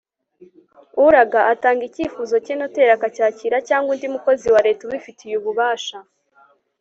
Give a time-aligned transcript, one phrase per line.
[1.05, 5.97] uraga atanga icyifuzo cye, noteri akacyakira cyangwa undi mukozi wa leta ubifitiye ububasha